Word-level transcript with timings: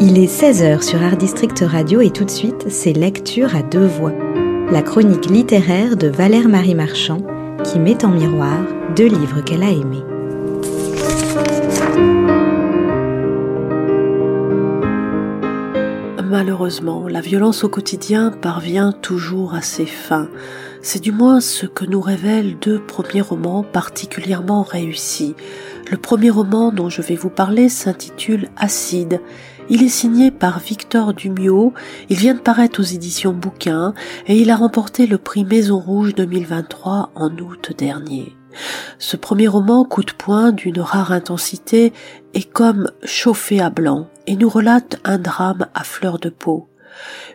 Il 0.00 0.16
est 0.16 0.26
16h 0.26 0.82
sur 0.82 1.02
Art 1.02 1.16
District 1.16 1.64
Radio 1.66 2.00
et 2.00 2.10
tout 2.10 2.24
de 2.24 2.30
suite, 2.30 2.66
c'est 2.68 2.92
Lecture 2.92 3.56
à 3.56 3.62
deux 3.62 3.86
voix. 3.86 4.12
La 4.70 4.80
chronique 4.80 5.26
littéraire 5.26 5.96
de 5.96 6.06
Valère 6.06 6.48
Marie 6.48 6.76
Marchand 6.76 7.18
qui 7.64 7.80
met 7.80 8.04
en 8.04 8.10
miroir 8.10 8.60
deux 8.94 9.08
livres 9.08 9.40
qu'elle 9.40 9.64
a 9.64 9.70
aimés. 9.70 10.04
Malheureusement, 16.24 17.08
la 17.08 17.20
violence 17.20 17.64
au 17.64 17.68
quotidien 17.68 18.30
parvient 18.30 18.92
toujours 18.92 19.54
à 19.54 19.62
ses 19.62 19.86
fins. 19.86 20.28
C'est 20.80 21.02
du 21.02 21.10
moins 21.10 21.40
ce 21.40 21.66
que 21.66 21.84
nous 21.84 22.00
révèlent 22.00 22.56
deux 22.60 22.78
premiers 22.78 23.20
romans 23.20 23.64
particulièrement 23.64 24.62
réussis. 24.62 25.34
Le 25.90 25.96
premier 25.96 26.30
roman 26.30 26.72
dont 26.72 26.88
je 26.88 27.02
vais 27.02 27.16
vous 27.16 27.30
parler 27.30 27.68
s'intitule 27.68 28.48
Acide 28.56 29.20
il 29.70 29.82
est 29.82 29.90
signé 29.90 30.30
par 30.30 30.60
Victor 30.60 31.12
Dumiot, 31.12 31.74
il 32.08 32.16
vient 32.16 32.32
de 32.32 32.40
paraître 32.40 32.80
aux 32.80 32.84
éditions 32.84 33.34
Bouquin 33.34 33.92
et 34.26 34.38
il 34.38 34.50
a 34.50 34.56
remporté 34.56 35.06
le 35.06 35.18
prix 35.18 35.44
Maison 35.44 35.78
Rouge 35.78 36.14
2023 36.14 37.10
en 37.14 37.36
août 37.36 37.72
dernier. 37.76 38.34
Ce 38.98 39.18
premier 39.18 39.46
roman, 39.46 39.84
coup 39.84 40.02
de 40.02 40.12
poing 40.12 40.52
d'une 40.52 40.80
rare 40.80 41.12
intensité, 41.12 41.92
est 42.32 42.50
comme 42.50 42.90
chauffé 43.04 43.60
à 43.60 43.68
blanc 43.68 44.08
et 44.26 44.36
nous 44.36 44.48
relate 44.48 45.00
un 45.04 45.18
drame 45.18 45.66
à 45.74 45.84
fleur 45.84 46.18
de 46.18 46.30
peau. 46.30 46.66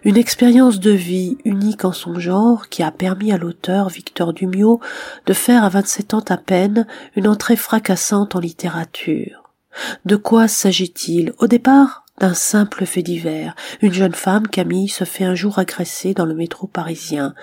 Une 0.04 0.18
expérience 0.18 0.80
de 0.80 0.92
vie 0.92 1.38
unique 1.46 1.86
en 1.86 1.92
son 1.92 2.20
genre 2.20 2.70
qui 2.70 2.84
a 2.84 2.92
permis 2.92 3.32
à 3.32 3.38
l'auteur 3.38 3.90
Victor 3.90 4.34
Dumiot 4.34 4.80
de 5.26 5.34
faire 5.34 5.64
à 5.64 5.70
27 5.70 6.14
ans 6.14 6.26
à 6.30 6.38
peine 6.38 6.88
une 7.16 7.28
entrée 7.28 7.56
fracassante 7.56 8.36
en 8.36 8.40
littérature. 8.40 9.50
De 10.06 10.16
quoi 10.16 10.48
s'agit-il? 10.48 11.34
Au 11.40 11.48
départ, 11.48 12.04
d'un 12.20 12.34
simple 12.34 12.86
fait 12.86 13.02
divers. 13.02 13.56
Une 13.82 13.94
jeune 13.94 14.14
femme, 14.14 14.48
Camille, 14.48 14.90
se 14.90 15.04
fait 15.04 15.26
un 15.26 15.36
jour 15.36 15.58
agresser 15.60 16.14
dans 16.14 16.26
le 16.26 16.36
métro 16.36 16.68
parisien. 16.68 17.34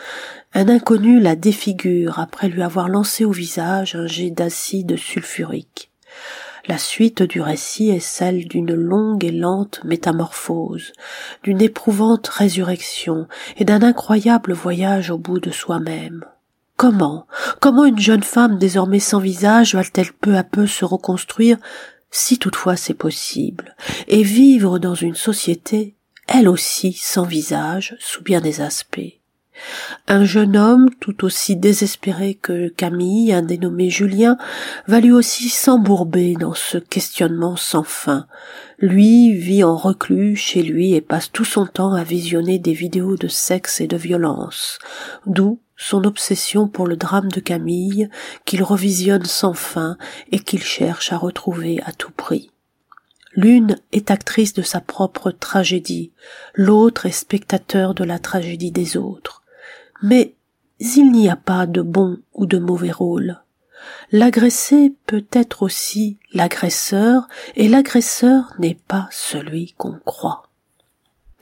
Un 0.54 0.68
inconnu 0.68 1.20
la 1.20 1.36
défigure 1.36 2.18
après 2.18 2.48
lui 2.48 2.62
avoir 2.62 2.88
lancé 2.88 3.24
au 3.24 3.32
visage 3.32 3.94
un 3.94 4.06
jet 4.06 4.30
d'acide 4.30 4.96
sulfurique. 4.96 5.90
La 6.66 6.78
suite 6.78 7.22
du 7.22 7.40
récit 7.40 7.90
est 7.90 8.00
celle 8.00 8.46
d'une 8.46 8.74
longue 8.74 9.24
et 9.24 9.30
lente 9.30 9.80
métamorphose, 9.84 10.92
d'une 11.42 11.62
éprouvante 11.62 12.28
résurrection 12.28 13.26
et 13.56 13.64
d'un 13.64 13.82
incroyable 13.82 14.52
voyage 14.52 15.10
au 15.10 15.18
bout 15.18 15.40
de 15.40 15.50
soi-même. 15.50 16.24
Comment, 16.76 17.26
comment 17.60 17.84
une 17.84 17.98
jeune 17.98 18.22
femme 18.22 18.58
désormais 18.58 19.00
sans 19.00 19.20
visage 19.20 19.74
va-t-elle 19.74 20.12
peu 20.12 20.36
à 20.36 20.44
peu 20.44 20.66
se 20.66 20.84
reconstruire 20.84 21.58
si 22.10 22.38
toutefois 22.38 22.76
c'est 22.76 22.94
possible, 22.94 23.76
et 24.08 24.22
vivre 24.22 24.78
dans 24.78 24.94
une 24.94 25.14
société, 25.14 25.94
elle 26.26 26.48
aussi 26.48 26.92
sans 26.92 27.24
visage, 27.24 27.96
sous 28.00 28.22
bien 28.22 28.40
des 28.40 28.60
aspects? 28.60 29.19
Un 30.08 30.24
jeune 30.24 30.56
homme, 30.56 30.88
tout 31.00 31.24
aussi 31.24 31.56
désespéré 31.56 32.34
que 32.34 32.68
Camille, 32.68 33.32
un 33.32 33.42
dénommé 33.42 33.90
Julien, 33.90 34.36
va 34.86 35.00
lui 35.00 35.12
aussi 35.12 35.48
s'embourber 35.48 36.34
dans 36.34 36.54
ce 36.54 36.78
questionnement 36.78 37.56
sans 37.56 37.82
fin. 37.82 38.26
Lui 38.78 39.34
vit 39.34 39.62
en 39.64 39.76
reclus 39.76 40.36
chez 40.36 40.62
lui 40.62 40.94
et 40.94 41.00
passe 41.00 41.30
tout 41.30 41.44
son 41.44 41.66
temps 41.66 41.92
à 41.92 42.02
visionner 42.02 42.58
des 42.58 42.72
vidéos 42.72 43.16
de 43.16 43.28
sexe 43.28 43.80
et 43.80 43.86
de 43.86 43.96
violence, 43.96 44.78
d'où 45.26 45.60
son 45.76 46.04
obsession 46.04 46.68
pour 46.68 46.86
le 46.86 46.96
drame 46.96 47.28
de 47.28 47.40
Camille, 47.40 48.10
qu'il 48.44 48.62
revisionne 48.62 49.24
sans 49.24 49.54
fin 49.54 49.96
et 50.30 50.38
qu'il 50.38 50.62
cherche 50.62 51.12
à 51.12 51.16
retrouver 51.16 51.80
à 51.84 51.92
tout 51.92 52.12
prix. 52.12 52.50
L'une 53.34 53.78
est 53.92 54.10
actrice 54.10 54.54
de 54.54 54.62
sa 54.62 54.80
propre 54.80 55.30
tragédie, 55.30 56.12
l'autre 56.54 57.06
est 57.06 57.12
spectateur 57.12 57.94
de 57.94 58.02
la 58.02 58.18
tragédie 58.18 58.72
des 58.72 58.96
autres. 58.96 59.39
Mais 60.02 60.34
il 60.78 61.12
n'y 61.12 61.28
a 61.28 61.36
pas 61.36 61.66
de 61.66 61.82
bon 61.82 62.18
ou 62.34 62.46
de 62.46 62.58
mauvais 62.58 62.90
rôle. 62.90 63.40
L'agressé 64.12 64.94
peut 65.06 65.26
être 65.32 65.62
aussi 65.62 66.18
l'agresseur, 66.32 67.28
et 67.54 67.68
l'agresseur 67.68 68.54
n'est 68.58 68.78
pas 68.88 69.08
celui 69.10 69.74
qu'on 69.76 69.98
croit. 70.04 70.44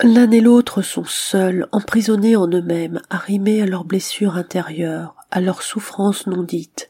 L'un 0.02 0.30
et 0.30 0.40
l'autre 0.40 0.82
sont 0.82 1.04
seuls, 1.04 1.66
emprisonnés 1.72 2.36
en 2.36 2.46
eux-mêmes, 2.46 3.00
arrimés 3.10 3.62
à 3.62 3.66
leurs 3.66 3.84
blessures 3.84 4.36
intérieures, 4.36 5.16
à 5.30 5.40
leurs 5.40 5.62
souffrances 5.62 6.26
non 6.26 6.42
dites, 6.44 6.88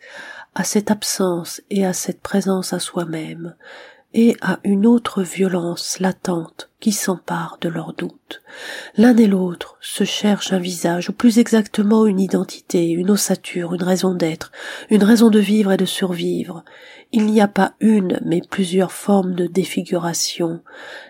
à 0.55 0.65
cette 0.65 0.91
absence 0.91 1.63
et 1.71 1.87
à 1.87 1.93
cette 1.93 2.21
présence 2.21 2.73
à 2.73 2.79
soi-même, 2.79 3.55
et 4.15 4.37
à 4.41 4.59
une 4.65 4.87
autre 4.87 5.23
violence 5.23 5.99
latente 6.01 6.71
qui 6.81 6.93
s'empare 6.93 7.59
de 7.61 7.69
leurs 7.69 7.93
doutes. 7.93 8.41
L'un 8.97 9.17
et 9.17 9.27
l'autre 9.27 9.77
se 9.81 10.05
cherchent 10.05 10.53
un 10.53 10.59
visage, 10.59 11.11
ou 11.11 11.13
plus 11.13 11.39
exactement 11.39 12.07
une 12.07 12.21
identité, 12.21 12.89
une 12.91 13.11
ossature, 13.11 13.75
une 13.75 13.83
raison 13.83 14.15
d'être, 14.15 14.53
une 14.89 15.03
raison 15.03 15.29
de 15.29 15.41
vivre 15.41 15.73
et 15.73 15.77
de 15.77 15.85
survivre. 15.85 16.65
Il 17.13 17.27
n'y 17.27 17.41
a 17.41 17.49
pas 17.49 17.75
une, 17.81 18.21
mais 18.25 18.41
plusieurs 18.49 18.93
formes 18.93 19.35
de 19.35 19.47
défiguration. 19.47 20.61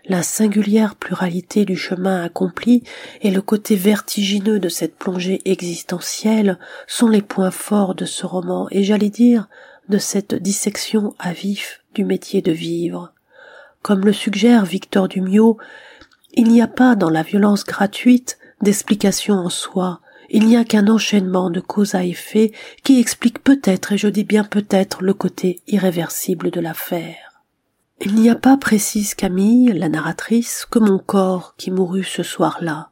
La 0.06 0.22
singulière 0.22 0.96
pluralité 0.96 1.64
du 1.64 1.76
chemin 1.76 2.22
accompli 2.22 2.82
et 3.20 3.30
le 3.30 3.42
côté 3.42 3.76
vertigineux 3.76 4.58
de 4.58 4.68
cette 4.68 4.96
plongée 4.96 5.42
existentielle 5.44 6.58
sont 6.86 7.08
les 7.08 7.22
points 7.22 7.50
forts 7.50 7.94
de 7.94 8.06
ce 8.06 8.26
roman, 8.26 8.68
et 8.70 8.84
j'allais 8.84 9.10
dire 9.10 9.48
de 9.88 9.98
cette 9.98 10.34
dissection 10.34 11.14
à 11.18 11.32
vif 11.32 11.82
du 11.94 12.04
métier 12.04 12.42
de 12.42 12.52
vivre. 12.52 13.12
Comme 13.82 14.04
le 14.04 14.12
suggère 14.12 14.64
Victor 14.64 15.08
Dumiot, 15.08 15.58
il 16.34 16.48
n'y 16.48 16.62
a 16.62 16.68
pas 16.68 16.94
dans 16.94 17.10
la 17.10 17.22
violence 17.22 17.64
gratuite 17.64 18.38
d'explication 18.60 19.34
en 19.34 19.48
soi, 19.48 20.00
il 20.30 20.46
n'y 20.46 20.56
a 20.56 20.64
qu'un 20.64 20.88
enchaînement 20.88 21.50
de 21.50 21.60
cause 21.60 21.94
à 21.94 22.04
effet 22.04 22.52
qui 22.82 23.00
explique 23.00 23.42
peut-être, 23.42 23.92
et 23.92 23.98
je 23.98 24.08
dis 24.08 24.24
bien 24.24 24.44
peut-être, 24.44 25.02
le 25.02 25.14
côté 25.14 25.62
irréversible 25.66 26.50
de 26.50 26.60
l'affaire. 26.60 27.42
Il 28.00 28.14
n'y 28.14 28.28
a 28.28 28.34
pas, 28.34 28.56
précise 28.56 29.14
Camille, 29.14 29.72
la 29.72 29.88
narratrice, 29.88 30.66
que 30.70 30.78
mon 30.78 30.98
corps 30.98 31.54
qui 31.56 31.70
mourut 31.70 32.04
ce 32.04 32.22
soir-là, 32.22 32.90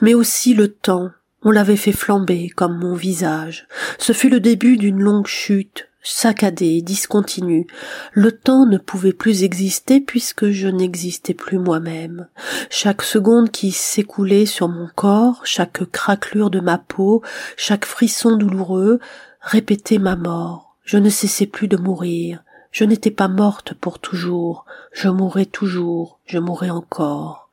mais 0.00 0.14
aussi 0.14 0.54
le 0.54 0.68
temps, 0.68 1.10
on 1.42 1.50
l'avait 1.50 1.76
fait 1.76 1.92
flamber 1.92 2.48
comme 2.48 2.78
mon 2.78 2.94
visage. 2.94 3.66
Ce 3.98 4.12
fut 4.12 4.30
le 4.30 4.40
début 4.40 4.76
d'une 4.76 5.00
longue 5.00 5.26
chute, 5.26 5.89
saccadé, 6.02 6.82
discontinu. 6.82 7.66
Le 8.12 8.32
temps 8.32 8.66
ne 8.66 8.78
pouvait 8.78 9.12
plus 9.12 9.42
exister 9.42 10.00
puisque 10.00 10.50
je 10.50 10.68
n'existais 10.68 11.34
plus 11.34 11.58
moi-même. 11.58 12.28
Chaque 12.70 13.02
seconde 13.02 13.50
qui 13.50 13.70
s'écoulait 13.72 14.46
sur 14.46 14.68
mon 14.68 14.88
corps, 14.94 15.42
chaque 15.44 15.84
craquelure 15.90 16.50
de 16.50 16.60
ma 16.60 16.78
peau, 16.78 17.22
chaque 17.56 17.84
frisson 17.84 18.36
douloureux, 18.36 18.98
répétait 19.40 19.98
ma 19.98 20.16
mort. 20.16 20.76
Je 20.84 20.96
ne 20.96 21.10
cessais 21.10 21.46
plus 21.46 21.68
de 21.68 21.76
mourir. 21.76 22.42
Je 22.72 22.84
n'étais 22.84 23.10
pas 23.10 23.28
morte 23.28 23.74
pour 23.74 23.98
toujours. 23.98 24.64
Je 24.92 25.08
mourrais 25.08 25.46
toujours. 25.46 26.18
Je 26.26 26.38
mourrais 26.38 26.70
encore. 26.70 27.48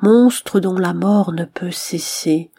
Monstre 0.00 0.60
dont 0.60 0.76
la 0.76 0.94
mort 0.94 1.32
ne 1.32 1.44
peut 1.44 1.70
cesser. 1.70 2.50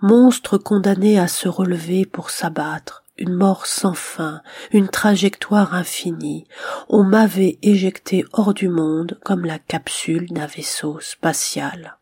Monstre 0.00 0.58
condamné 0.58 1.18
à 1.18 1.28
se 1.28 1.48
relever 1.48 2.06
pour 2.06 2.30
s'abattre 2.30 3.03
une 3.16 3.34
mort 3.34 3.66
sans 3.66 3.94
fin, 3.94 4.42
une 4.72 4.88
trajectoire 4.88 5.74
infinie. 5.74 6.46
On 6.88 7.04
m'avait 7.04 7.58
éjecté 7.62 8.24
hors 8.32 8.54
du 8.54 8.68
monde 8.68 9.18
comme 9.24 9.44
la 9.44 9.58
capsule 9.58 10.28
d'un 10.30 10.46
vaisseau 10.46 10.98
spatial. 11.00 11.96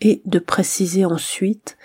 Et 0.00 0.22
de 0.26 0.38
préciser 0.38 1.04
ensuite, 1.04 1.76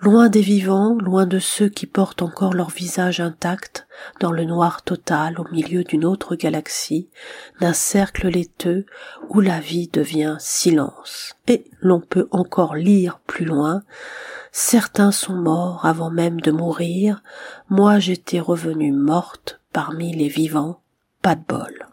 loin 0.00 0.28
des 0.28 0.42
vivants, 0.42 0.98
loin 0.98 1.26
de 1.26 1.38
ceux 1.38 1.68
qui 1.68 1.86
portent 1.86 2.20
encore 2.20 2.52
leur 2.52 2.70
visage 2.70 3.20
intact, 3.20 3.86
dans 4.20 4.32
le 4.32 4.44
noir 4.44 4.82
total 4.82 5.40
au 5.40 5.50
milieu 5.50 5.82
d'une 5.82 6.04
autre 6.04 6.36
galaxie, 6.36 7.08
d'un 7.60 7.72
cercle 7.72 8.28
laiteux 8.28 8.84
où 9.30 9.40
la 9.40 9.60
vie 9.60 9.88
devient 9.88 10.36
silence. 10.38 11.36
Et 11.48 11.64
l'on 11.80 12.00
peut 12.00 12.28
encore 12.32 12.74
lire 12.74 13.20
plus 13.26 13.46
loin, 13.46 13.82
Certains 14.56 15.10
sont 15.10 15.34
morts 15.34 15.84
avant 15.84 16.10
même 16.10 16.40
de 16.40 16.52
mourir, 16.52 17.24
moi 17.70 17.98
j'étais 17.98 18.38
revenue 18.38 18.92
morte 18.92 19.60
parmi 19.72 20.14
les 20.14 20.28
vivants, 20.28 20.80
pas 21.22 21.34
de 21.34 21.42
bol. 21.44 21.88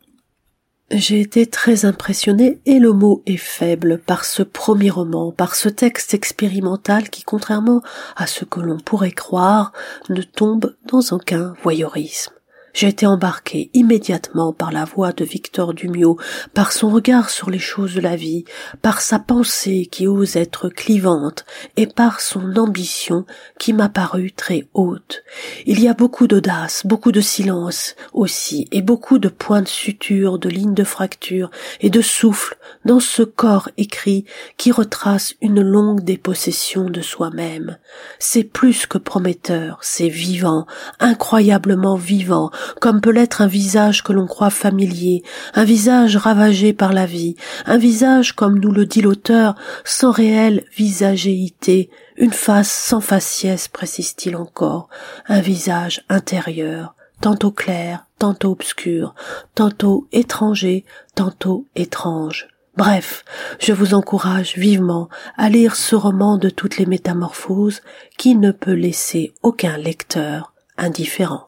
J'ai 0.91 1.21
été 1.21 1.47
très 1.47 1.85
impressionnée, 1.85 2.61
et 2.67 2.77
le 2.77 2.93
mot 2.93 3.23
est 3.25 3.37
faible, 3.37 3.97
par 3.97 4.25
ce 4.25 4.43
premier 4.43 4.91
roman, 4.91 5.31
par 5.31 5.55
ce 5.55 5.69
texte 5.69 6.13
expérimental 6.13 7.09
qui, 7.09 7.23
contrairement 7.23 7.81
à 8.15 8.27
ce 8.27 8.45
que 8.45 8.59
l'on 8.59 8.77
pourrait 8.77 9.09
croire, 9.09 9.71
ne 10.09 10.21
tombe 10.21 10.75
dans 10.85 11.01
aucun 11.09 11.55
voyeurisme. 11.63 12.33
J'ai 12.73 12.87
été 12.87 13.05
embarqué 13.05 13.69
immédiatement 13.73 14.53
par 14.53 14.71
la 14.71 14.85
voix 14.85 15.11
de 15.11 15.25
Victor 15.25 15.73
Dumiot, 15.73 16.17
par 16.53 16.71
son 16.71 16.89
regard 16.89 17.29
sur 17.29 17.49
les 17.49 17.59
choses 17.59 17.95
de 17.95 18.01
la 18.01 18.15
vie, 18.15 18.45
par 18.81 19.01
sa 19.01 19.19
pensée 19.19 19.87
qui 19.91 20.07
ose 20.07 20.35
être 20.35 20.69
clivante, 20.69 21.45
et 21.75 21.87
par 21.87 22.21
son 22.21 22.55
ambition 22.55 23.25
qui 23.59 23.73
m'a 23.73 23.89
paru 23.89 24.31
très 24.31 24.67
haute. 24.73 25.23
Il 25.65 25.81
y 25.81 25.87
a 25.87 25.93
beaucoup 25.93 26.27
d'audace, 26.27 26.85
beaucoup 26.85 27.11
de 27.11 27.21
silence 27.21 27.95
aussi, 28.13 28.67
et 28.71 28.81
beaucoup 28.81 29.19
de 29.19 29.29
points 29.29 29.61
de 29.61 29.67
suture, 29.67 30.39
de 30.39 30.49
lignes 30.49 30.73
de 30.73 30.83
fracture, 30.83 31.51
et 31.81 31.89
de 31.89 32.01
souffle 32.01 32.57
dans 32.85 32.99
ce 32.99 33.23
corps 33.23 33.69
écrit 33.77 34.25
qui 34.57 34.71
retrace 34.71 35.35
une 35.41 35.61
longue 35.61 36.03
dépossession 36.03 36.89
de 36.89 37.01
soi-même. 37.01 37.77
C'est 38.19 38.43
plus 38.43 38.85
que 38.85 38.97
prometteur, 38.97 39.79
c'est 39.81 40.09
vivant, 40.09 40.65
incroyablement 40.99 41.95
vivant, 41.95 42.51
comme 42.79 43.01
peut 43.01 43.11
l'être 43.11 43.41
un 43.41 43.47
visage 43.47 44.03
que 44.03 44.13
l'on 44.13 44.27
croit 44.27 44.49
familier, 44.49 45.23
un 45.53 45.63
visage 45.63 46.17
ravagé 46.17 46.73
par 46.73 46.93
la 46.93 47.05
vie, 47.05 47.35
un 47.65 47.77
visage, 47.77 48.33
comme 48.33 48.59
nous 48.59 48.71
le 48.71 48.85
dit 48.85 49.01
l'auteur, 49.01 49.55
sans 49.83 50.11
réelle 50.11 50.63
visagéité, 50.75 51.89
une 52.17 52.33
face 52.33 52.71
sans 52.71 53.01
faciès, 53.01 53.67
précise-t-il 53.67 54.35
encore, 54.35 54.89
un 55.27 55.41
visage 55.41 56.03
intérieur, 56.09 56.95
tantôt 57.21 57.51
clair, 57.51 58.05
tantôt 58.19 58.51
obscur, 58.51 59.15
tantôt 59.55 60.07
étranger, 60.11 60.85
tantôt 61.15 61.67
étrange. 61.75 62.47
Bref, 62.77 63.25
je 63.59 63.73
vous 63.73 63.93
encourage 63.93 64.55
vivement 64.55 65.09
à 65.37 65.49
lire 65.49 65.75
ce 65.75 65.95
roman 65.95 66.37
de 66.37 66.49
toutes 66.49 66.77
les 66.77 66.85
métamorphoses 66.85 67.81
qui 68.17 68.35
ne 68.35 68.51
peut 68.51 68.73
laisser 68.73 69.33
aucun 69.43 69.77
lecteur 69.77 70.53
indifférent. 70.77 71.45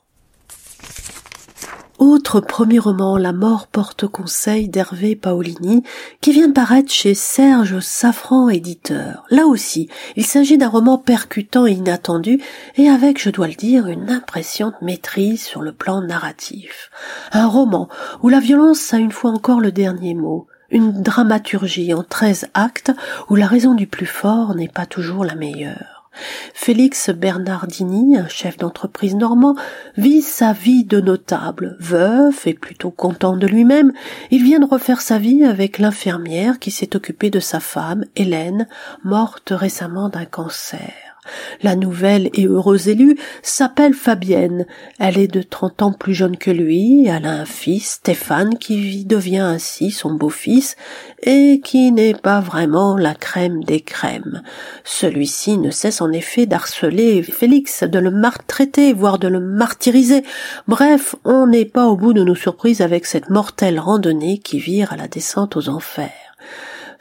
Autre 2.06 2.42
premier 2.42 2.80
roman, 2.80 3.16
La 3.16 3.32
mort 3.32 3.68
porte 3.68 4.08
conseil 4.08 4.68
d'Hervé 4.68 5.16
Paolini, 5.16 5.84
qui 6.20 6.34
vient 6.34 6.50
de 6.50 6.54
paraître 6.54 6.92
chez 6.92 7.14
Serge 7.14 7.80
Safran 7.80 8.50
éditeur. 8.50 9.24
Là 9.30 9.48
aussi, 9.48 9.88
il 10.18 10.26
s'agit 10.26 10.58
d'un 10.58 10.68
roman 10.68 10.98
percutant 10.98 11.66
et 11.66 11.72
inattendu, 11.72 12.42
et 12.76 12.90
avec, 12.90 13.22
je 13.22 13.30
dois 13.30 13.48
le 13.48 13.54
dire, 13.54 13.88
une 13.88 14.10
impressionnante 14.10 14.82
maîtrise 14.82 15.44
sur 15.44 15.62
le 15.62 15.72
plan 15.72 16.02
narratif. 16.02 16.92
Un 17.32 17.48
roman 17.48 17.88
où 18.22 18.28
la 18.28 18.42
violence 18.42 18.94
a 18.94 18.98
une 18.98 19.14
fois 19.14 19.32
encore 19.32 19.62
le 19.62 19.72
dernier 19.72 20.14
mot, 20.14 20.48
une 20.72 21.04
dramaturgie 21.04 21.94
en 21.94 22.04
treize 22.04 22.50
actes 22.54 22.92
où 23.30 23.38
la 23.38 23.48
raison 23.48 23.76
du 23.76 23.88
plus 23.88 24.08
fort 24.08 24.56
n'est 24.56 24.68
pas 24.68 24.86
toujours 24.86 25.24
la 25.24 25.36
meilleure. 25.36 25.93
Félix 26.54 27.10
Bernardini, 27.10 28.18
un 28.18 28.28
chef 28.28 28.58
d'entreprise 28.58 29.16
normand, 29.16 29.56
vit 29.98 30.22
sa 30.22 30.54
vie 30.54 30.84
de 30.84 31.00
notable, 31.00 31.78
veuf 31.80 32.48
et 32.48 32.54
plutôt 32.54 32.92
content 32.92 33.38
de 33.38 33.48
lui-même. 33.48 33.92
Il 34.32 34.44
vient 34.44 34.60
de 34.60 34.66
refaire 34.66 35.02
sa 35.02 35.18
vie 35.18 35.44
avec 35.44 35.80
l'infirmière 35.80 36.60
qui 36.60 36.72
s'est 36.72 36.96
occupée 36.96 37.30
de 37.30 37.40
sa 37.40 37.60
femme, 37.60 38.06
Hélène, 38.16 38.68
morte 39.04 39.54
récemment 39.56 40.10
d'un 40.10 40.26
cancer. 40.26 41.13
La 41.62 41.76
nouvelle 41.76 42.30
et 42.34 42.46
heureuse 42.46 42.88
élue 42.88 43.18
s'appelle 43.42 43.94
Fabienne. 43.94 44.66
Elle 45.00 45.18
est 45.18 45.28
de 45.28 45.42
trente 45.42 45.82
ans 45.82 45.94
plus 45.94 46.14
jeune 46.14 46.38
que 46.38 46.52
lui. 46.52 47.08
Elle 47.08 47.26
a 47.26 47.34
un 47.34 47.46
fils, 47.46 47.94
Stéphane, 47.94 48.58
qui 48.58 49.06
devient 49.06 49.40
ainsi 49.40 49.92
son 49.92 50.14
beau-fils 50.14 50.76
et 51.22 51.62
qui 51.64 51.92
n'est 51.92 52.14
pas 52.14 52.42
vraiment 52.42 52.98
la 52.98 53.16
crème 53.16 53.64
des 53.64 53.82
crèmes. 53.82 54.42
Celui-ci 54.84 55.58
ne 55.58 55.72
cesse 55.72 56.02
en 56.02 56.12
effet 56.12 56.46
d'harceler 56.46 57.24
Félix, 57.24 57.84
de 57.84 58.00
le 58.00 58.12
maltraiter, 58.12 58.94
voire 58.94 59.20
de 59.20 59.28
le 59.28 59.40
martyriser. 59.40 60.24
Bref, 60.68 61.16
on 61.24 61.48
n'est 61.48 61.66
pas 61.66 61.88
au 61.88 61.96
bout 61.96 62.14
de 62.14 62.24
nos 62.24 62.36
surprises 62.36 62.82
avec 62.82 63.06
cette 63.06 63.30
mortelle 63.30 63.80
randonnée 63.80 64.40
qui 64.40 64.60
vire 64.60 64.92
à 64.92 64.98
la 64.98 65.08
descente 65.08 65.56
aux 65.56 65.70
enfers. 65.70 66.12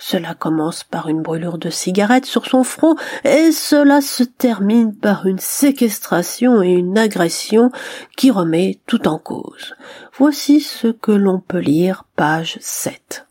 Cela 0.04 0.34
commence 0.34 0.82
par 0.82 1.08
une 1.08 1.22
brûlure 1.22 1.58
de 1.58 1.70
cigarette 1.70 2.26
sur 2.26 2.46
son 2.46 2.64
front 2.64 2.96
et 3.22 3.52
cela 3.52 4.00
se 4.00 4.25
termine 4.25 4.96
par 4.96 5.26
une 5.26 5.38
séquestration 5.38 6.60
et 6.60 6.72
une 6.72 6.99
agression 6.99 7.70
qui 8.16 8.32
remet 8.32 8.81
tout 8.88 9.06
en 9.06 9.19
cause. 9.19 9.76
Voici 10.19 10.60
ce 10.60 10.88
que 10.88 11.12
l'on 11.12 11.38
peut 11.38 11.60
lire 11.60 12.04
page 12.16 12.58
7. 12.60 13.28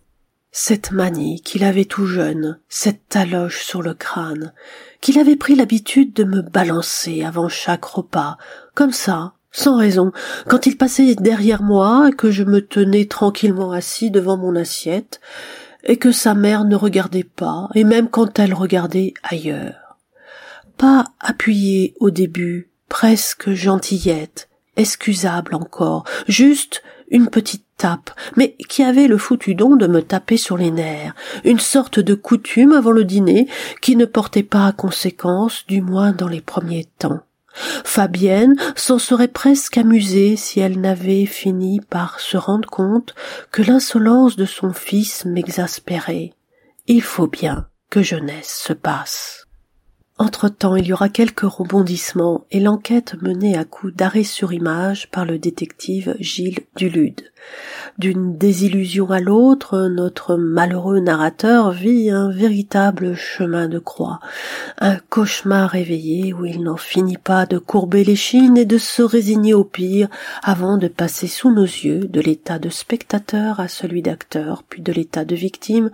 Cette 0.53 0.91
manie 0.91 1.41
qu'il 1.41 1.65
avait 1.65 1.83
tout 1.83 2.06
jeune, 2.06 2.57
cette 2.69 3.09
taloche 3.09 3.65
sur 3.65 3.81
le 3.81 3.94
crâne, 3.94 4.53
qu'il 5.01 5.19
avait 5.19 5.35
pris 5.35 5.56
l'habitude 5.56 6.13
de 6.13 6.23
me 6.23 6.41
balancer 6.41 7.21
avant 7.25 7.50
chaque 7.50 7.83
repas, 7.83 8.38
comme 8.75 8.94
ça, 8.94 9.33
sans 9.51 9.75
raison, 9.75 10.13
quand 10.47 10.65
il 10.65 10.77
passait 10.77 11.15
derrière 11.15 11.62
moi 11.63 12.07
et 12.07 12.15
que 12.15 12.31
je 12.31 12.44
me 12.44 12.65
tenais 12.65 13.07
tranquillement 13.07 13.73
assis 13.73 14.09
devant 14.09 14.38
mon 14.38 14.56
assiette, 14.56 15.19
et 15.83 15.98
que 15.98 16.12
sa 16.12 16.33
mère 16.33 16.63
ne 16.63 16.75
regardait 16.75 17.24
pas, 17.24 17.69
et 17.75 17.83
même 17.83 18.10
quand 18.10 18.39
elle 18.39 18.54
regardait 18.54 19.13
ailleurs. 19.24 19.98
Pas 20.78 21.06
appuyée 21.19 21.95
au 22.00 22.10
début, 22.12 22.69
presque 22.89 23.51
gentillette, 23.51 24.50
excusable 24.78 25.56
encore, 25.56 26.06
juste 26.28 26.83
une 27.10 27.30
petite 27.30 27.66
tape, 27.78 28.12
mais 28.38 28.56
qui 28.69 28.83
avait 28.83 29.07
le 29.07 29.18
foutu 29.18 29.54
don 29.54 29.75
de 29.75 29.88
me 29.88 30.01
taper 30.01 30.38
sur 30.38 30.57
les 30.57 30.72
nerfs, 30.72 31.13
une 31.44 31.60
sorte 31.60 32.00
de 32.00 32.16
coutume 32.16 32.72
avant 32.72 32.92
le 32.92 33.04
dîner 33.04 33.48
qui 33.81 33.95
ne 33.95 34.06
portait 34.06 34.44
pas 34.44 34.68
à 34.68 34.72
conséquence, 34.72 35.66
du 35.68 35.81
moins 35.81 36.13
dans 36.13 36.28
les 36.28 36.42
premiers 36.42 36.88
temps. 37.00 37.22
Fabienne 37.53 38.56
s'en 38.75 39.00
serait 39.00 39.27
presque 39.27 39.77
amusée 39.77 40.36
si 40.36 40.59
elle 40.59 40.80
n'avait 40.80 41.25
fini 41.25 41.81
par 41.81 42.19
se 42.19 42.38
rendre 42.38 42.69
compte 42.69 43.13
que 43.51 43.62
l'insolence 43.62 44.36
de 44.36 44.45
son 44.45 44.74
fils 44.74 45.25
m'exaspérait. 45.25 46.33
Il 46.88 47.01
faut 47.01 47.27
bien 47.27 47.68
que 47.89 48.01
jeunesse 48.01 48.62
se 48.65 48.74
passe. 48.74 49.48
Entre-temps, 50.17 50.75
il 50.75 50.85
y 50.85 50.93
aura 50.93 51.09
quelques 51.09 51.41
rebondissements 51.41 52.45
et 52.51 52.59
l'enquête 52.59 53.15
menée 53.21 53.57
à 53.57 53.65
coup 53.65 53.89
d'arrêt 53.89 54.23
sur 54.23 54.53
image 54.53 55.09
par 55.09 55.25
le 55.25 55.39
détective 55.39 56.15
Gilles 56.19 56.59
Dulude. 56.75 57.31
D'une 57.97 58.37
désillusion 58.37 59.09
à 59.09 59.19
l'autre, 59.19 59.87
notre 59.87 60.35
malheureux 60.35 60.99
narrateur 60.99 61.71
vit 61.71 62.11
un 62.11 62.29
véritable 62.29 63.15
chemin 63.15 63.67
de 63.67 63.79
croix, 63.79 64.19
un 64.77 64.97
cauchemar 65.09 65.71
réveillé 65.71 66.33
où 66.33 66.45
il 66.45 66.61
n'en 66.61 66.77
finit 66.77 67.17
pas 67.17 67.47
de 67.47 67.57
courber 67.57 68.03
les 68.03 68.15
chines 68.15 68.57
et 68.57 68.65
de 68.65 68.77
se 68.77 69.01
résigner 69.01 69.55
au 69.55 69.63
pire 69.63 70.07
avant 70.43 70.77
de 70.77 70.87
passer 70.87 71.27
sous 71.27 71.51
nos 71.51 71.63
yeux 71.63 72.07
de 72.07 72.21
l'état 72.21 72.59
de 72.59 72.69
spectateur 72.69 73.59
à 73.59 73.67
celui 73.67 74.03
d'acteur, 74.03 74.63
puis 74.69 74.83
de 74.83 74.93
l'état 74.93 75.25
de 75.25 75.35
victime 75.35 75.89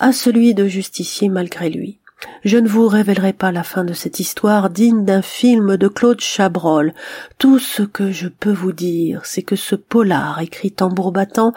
à 0.00 0.12
celui 0.12 0.54
de 0.54 0.66
justicier 0.66 1.28
malgré 1.28 1.70
lui. 1.70 1.99
Je 2.44 2.58
ne 2.58 2.68
vous 2.68 2.88
révélerai 2.88 3.32
pas 3.32 3.52
la 3.52 3.62
fin 3.62 3.84
de 3.84 3.92
cette 3.92 4.20
histoire 4.20 4.70
digne 4.70 5.04
d'un 5.04 5.22
film 5.22 5.76
de 5.76 5.88
Claude 5.88 6.20
Chabrol. 6.20 6.94
Tout 7.38 7.58
ce 7.58 7.82
que 7.82 8.12
je 8.12 8.28
peux 8.28 8.52
vous 8.52 8.72
dire, 8.72 9.24
c'est 9.24 9.42
que 9.42 9.56
ce 9.56 9.74
polar 9.74 10.40
écrit 10.40 10.72
tambour 10.72 11.12
battant 11.12 11.52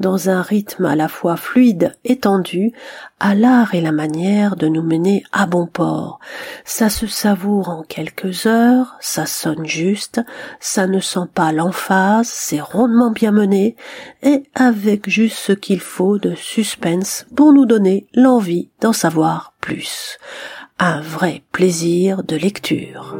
dans 0.00 0.28
un 0.28 0.42
rythme 0.42 0.84
à 0.86 0.96
la 0.96 1.08
fois 1.08 1.36
fluide 1.36 1.94
et 2.04 2.18
tendu 2.18 2.72
a 3.20 3.34
l'art 3.34 3.74
et 3.74 3.80
la 3.80 3.92
manière 3.92 4.56
de 4.56 4.68
nous 4.68 4.82
mener 4.82 5.24
à 5.32 5.46
bon 5.46 5.66
port. 5.66 6.20
Ça 6.64 6.88
se 6.88 7.06
savoure 7.06 7.68
en 7.68 7.82
quelques 7.82 8.46
heures, 8.46 8.96
ça 9.00 9.26
sonne 9.26 9.66
juste, 9.66 10.20
ça 10.60 10.86
ne 10.86 11.00
sent 11.00 11.28
pas 11.34 11.52
l'emphase, 11.52 12.28
c'est 12.28 12.60
rondement 12.60 13.10
bien 13.10 13.32
mené, 13.32 13.76
et 14.22 14.44
avec 14.54 15.08
juste 15.08 15.38
ce 15.38 15.52
qu'il 15.52 15.80
faut 15.80 16.18
de 16.18 16.34
suspense 16.34 17.26
pour 17.34 17.52
nous 17.52 17.66
donner 17.66 18.06
l'envie 18.14 18.70
d'en 18.80 18.92
savoir 18.92 19.54
plus. 19.60 20.18
Un 20.78 21.00
vrai 21.00 21.42
plaisir 21.52 22.22
de 22.22 22.36
lecture. 22.36 23.16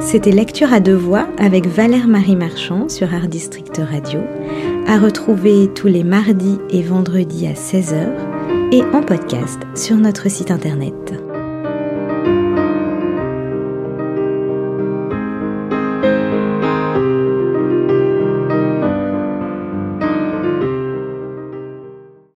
C'était 0.00 0.30
Lecture 0.30 0.72
à 0.72 0.80
deux 0.80 0.94
voix 0.94 1.26
avec 1.38 1.66
Valère 1.66 2.06
Marie 2.06 2.36
Marchand 2.36 2.88
sur 2.88 3.12
Art 3.12 3.28
District 3.28 3.78
Radio, 3.78 4.20
à 4.86 4.98
retrouver 4.98 5.68
tous 5.74 5.88
les 5.88 6.04
mardis 6.04 6.58
et 6.70 6.82
vendredis 6.82 7.46
à 7.46 7.54
16h 7.54 8.72
et 8.72 8.82
en 8.94 9.02
podcast 9.02 9.60
sur 9.74 9.96
notre 9.96 10.30
site 10.30 10.50
internet. 10.50 11.25